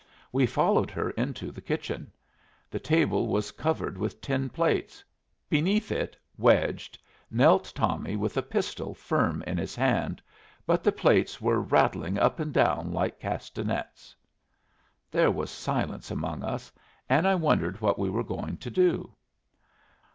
[0.31, 2.11] We followed her into the kitchen.
[2.71, 5.03] The table was covered with tin plates.
[5.47, 6.97] Beneath it, wedged
[7.29, 10.19] knelt Tommy with a pistol firm in his hand;
[10.65, 14.15] but the plates were rattling up and down like castanets.
[15.11, 16.71] There was a silence among us,
[17.07, 19.13] and I wondered what we were going to do.